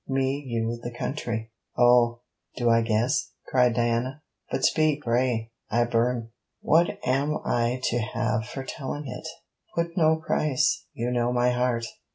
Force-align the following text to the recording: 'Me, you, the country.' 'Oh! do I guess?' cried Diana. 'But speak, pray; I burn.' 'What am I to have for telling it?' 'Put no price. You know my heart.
'Me, 0.07 0.43
you, 0.47 0.79
the 0.81 0.89
country.' 0.89 1.51
'Oh! 1.77 2.21
do 2.55 2.71
I 2.71 2.81
guess?' 2.81 3.33
cried 3.45 3.75
Diana. 3.75 4.23
'But 4.49 4.65
speak, 4.65 5.03
pray; 5.03 5.51
I 5.69 5.83
burn.' 5.83 6.31
'What 6.61 6.97
am 7.05 7.37
I 7.45 7.79
to 7.83 7.99
have 7.99 8.47
for 8.47 8.63
telling 8.63 9.05
it?' 9.07 9.27
'Put 9.75 9.95
no 9.95 10.15
price. 10.15 10.85
You 10.95 11.11
know 11.11 11.31
my 11.31 11.51
heart. 11.51 11.85